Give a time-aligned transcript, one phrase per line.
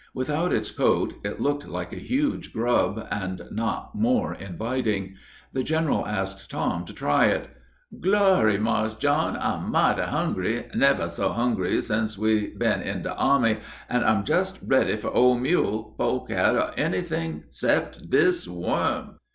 [0.15, 5.13] Without its coat it looked like a huge grub, and not more inviting.
[5.53, 7.51] The general asked Tom to try it.
[7.99, 13.57] "Glory, Marse John, I'm mighty hungry, nebber so hungry sense we been in de almy,
[13.87, 19.19] and I'm just ready for ole mule, pole cat, or anyt'ing 'cept dis worm."